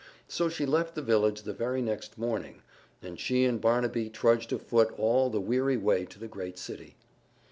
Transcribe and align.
So 0.27 0.49
she 0.49 0.65
left 0.65 0.95
the 0.95 1.03
village 1.03 1.43
the 1.43 1.53
very 1.53 1.79
next 1.79 2.17
morning, 2.17 2.63
and 3.03 3.19
she 3.19 3.45
and 3.45 3.61
Barnaby 3.61 4.09
trudged 4.09 4.51
afoot 4.51 4.91
all 4.97 5.29
the 5.29 5.39
weary 5.39 5.77
way 5.77 6.05
to 6.05 6.17
the 6.17 6.27
great 6.27 6.57
city. 6.57 6.95